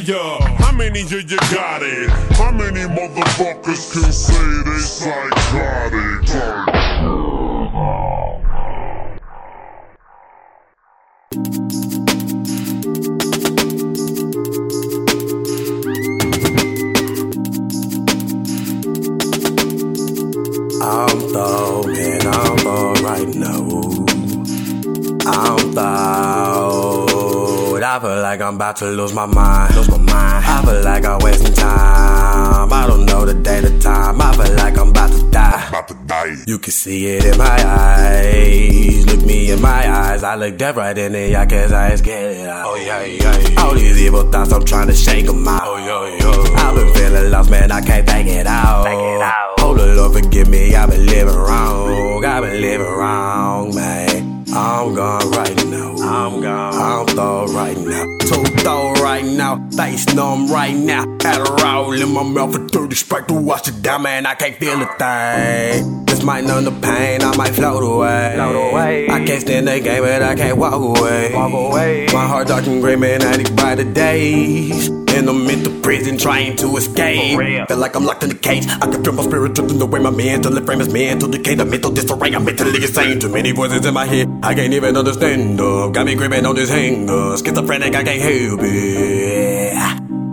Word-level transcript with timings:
up. 0.00 0.40
How 0.58 0.72
many 0.72 1.02
of 1.02 1.30
you 1.30 1.36
got 1.52 1.82
it? 1.82 2.08
How 2.36 2.50
many 2.50 2.80
motherfuckers 2.80 3.92
can 3.92 4.10
say 4.10 4.62
they 4.64 4.78
psychotic? 4.78 6.28
I'm 20.80 21.20
man, 21.86 22.26
I'm 22.26 22.66
throw 22.66 22.94
right 23.04 23.34
now. 23.34 24.06
I'm 25.26 25.72
throw. 25.72 26.51
I 27.92 28.00
feel 28.00 28.22
like 28.22 28.40
I'm 28.40 28.54
about 28.54 28.76
to 28.76 28.86
lose 28.86 29.12
my 29.12 29.26
mind. 29.26 29.76
Lose 29.76 29.90
my 29.90 29.98
mind. 29.98 30.46
I 30.46 30.62
feel 30.64 30.82
like 30.82 31.04
I'm 31.04 31.18
wasting 31.18 31.52
time. 31.52 32.72
I 32.72 32.86
don't 32.86 33.04
know 33.04 33.26
the 33.26 33.34
day, 33.34 33.60
the 33.60 33.78
time. 33.80 34.18
I 34.18 34.32
feel 34.32 34.54
like 34.54 34.78
I'm 34.78 34.88
about 34.88 35.12
to 35.12 35.30
die. 35.30 35.68
About 35.68 35.88
to 35.88 35.94
die. 36.06 36.36
You 36.46 36.58
can 36.58 36.72
see 36.72 37.04
it 37.08 37.26
in 37.26 37.36
my 37.36 37.44
eyes. 37.44 39.04
Look 39.04 39.26
me 39.26 39.50
in 39.50 39.60
my 39.60 39.86
eyes. 39.92 40.22
I 40.22 40.36
look 40.36 40.56
dead 40.56 40.74
right 40.74 40.96
in 40.96 41.12
the 41.12 41.36
eye 41.36 41.44
cause 41.44 41.70
I 41.70 41.90
ain't 41.90 41.98
scared 41.98 42.34
it 42.38 42.48
out. 42.48 42.66
Oh, 42.66 42.76
yeah, 42.76 43.04
yeah, 43.04 43.38
yeah. 43.38 43.60
All 43.60 43.74
these 43.74 44.00
evil 44.00 44.22
thoughts, 44.22 44.52
I'm 44.54 44.64
trying 44.64 44.86
to 44.86 44.94
shake 44.94 45.26
them 45.26 45.46
out. 45.46 45.60
Oh, 45.62 45.76
yo, 45.76 46.16
yo. 46.16 46.54
I've 46.54 46.74
been 46.74 46.94
feeling 46.94 47.30
lost, 47.30 47.50
man. 47.50 47.70
I 47.70 47.82
can't 47.82 48.08
take 48.08 48.26
it 48.26 48.46
out. 48.46 48.84
Take 48.84 48.94
it 48.94 49.20
out. 49.20 49.54
Oh, 49.58 49.74
the 49.74 49.94
Lord 49.96 50.14
forgive 50.14 50.48
me. 50.48 50.74
I've 50.74 50.88
been 50.88 51.04
living 51.04 51.36
wrong. 51.36 52.24
I've 52.24 52.42
been 52.42 52.58
living 52.58 52.86
wrong, 52.86 53.74
man. 53.74 54.44
I'm 54.54 54.94
gone 54.94 55.30
right 55.32 55.66
now. 55.66 56.11
I'm 56.72 57.06
gone. 57.06 57.54
Right 57.54 57.76
now. 57.76 58.04
Too 58.20 58.44
throw 58.62 58.92
right 58.94 59.24
now. 59.24 59.68
Face 59.70 60.06
numb 60.14 60.50
right 60.50 60.74
now. 60.74 61.04
Adderall 61.18 62.00
in 62.00 62.12
my 62.12 62.22
mouth 62.22 62.54
for 62.54 62.68
30 62.68 62.94
sprite 62.96 63.28
to 63.28 63.34
wash 63.34 63.68
it 63.68 63.82
down, 63.82 64.02
man. 64.02 64.26
I 64.26 64.34
can't 64.34 64.56
feel 64.56 64.80
a 64.80 64.86
thing. 64.86 66.06
This 66.06 66.22
might 66.22 66.44
numb 66.44 66.64
the 66.64 66.72
pain. 66.72 67.22
I 67.22 67.36
might 67.36 67.54
float 67.54 67.82
away. 67.82 68.32
Float 68.34 68.72
away. 68.72 69.08
I 69.08 69.24
can't 69.24 69.40
stand 69.40 69.68
the 69.68 69.80
game, 69.80 70.02
but 70.02 70.22
I 70.22 70.34
can't 70.34 70.56
walk 70.56 70.74
away. 70.74 71.32
Walk 71.34 71.52
away. 71.52 72.06
My 72.12 72.26
heart 72.26 72.48
dark 72.48 72.66
and 72.66 72.80
gray, 72.80 72.96
man. 72.96 73.22
Addict 73.22 73.54
by 73.54 73.74
the 73.74 73.84
days. 73.84 74.88
In 75.22 75.28
a 75.28 75.32
mental 75.32 75.72
prison, 75.82 76.18
trying 76.18 76.56
to 76.56 76.76
escape. 76.76 77.38
Feel 77.68 77.76
like 77.76 77.94
I'm 77.94 78.04
locked 78.04 78.24
in 78.24 78.32
a 78.32 78.34
cage. 78.34 78.66
I 78.66 78.90
can 78.90 79.04
feel 79.04 79.12
my 79.12 79.22
spirit 79.22 79.54
drifting 79.54 79.80
away. 79.80 80.00
My 80.00 80.10
mental 80.10 80.60
frame 80.64 80.80
is 80.80 80.92
mental 80.92 81.28
decay. 81.28 81.54
The 81.54 81.64
mental 81.64 81.92
disarray. 81.92 82.34
I'm 82.34 82.44
mentally 82.44 82.82
insane. 82.82 83.20
Too 83.20 83.28
many 83.28 83.52
voices 83.52 83.86
in 83.86 83.94
my 83.94 84.04
head. 84.04 84.28
I 84.42 84.52
can't 84.52 84.74
even 84.74 84.96
understand 84.96 85.60
them. 85.60 85.92
Got 85.92 86.06
me 86.06 86.16
gripping 86.16 86.44
on 86.44 86.56
this 86.56 86.70
hanger. 86.70 87.36
Schizophrenic, 87.36 87.94
I 87.94 88.02
can't 88.02 88.20
help 88.20 88.60
it. 88.64 89.74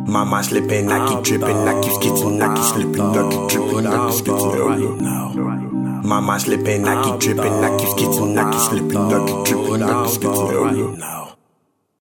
My 0.09 0.23
mind 0.23 0.47
slipping, 0.47 0.91
I 0.91 1.07
keep 1.07 1.23
tripping, 1.23 1.55
I 1.55 1.81
keep 1.83 1.93
skitzing, 1.93 2.41
I 2.41 2.55
keep 2.55 2.65
slipping, 2.65 3.01
I 3.01 3.29
keep 3.29 3.49
tripping, 3.49 3.85
I 3.85 4.09
keep 4.09 4.25
skitzing. 4.25 6.03
My 6.03 6.19
mind 6.19 6.41
slipping, 6.41 6.87
I 6.87 7.03
keep 7.03 7.19
tripping, 7.19 7.63
I 7.63 7.77
keep 7.77 7.89
skitzing, 7.89 8.35
I 8.35 8.51
keep 8.51 8.61
slipping, 8.61 8.97
I 8.97 9.27
keep 9.27 9.45
tripping, 9.45 9.83
I 9.83 10.07
keep 10.07 10.19
skitzing. 10.19 11.38